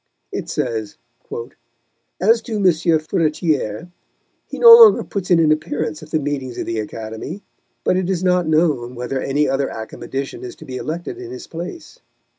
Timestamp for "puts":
5.03-5.29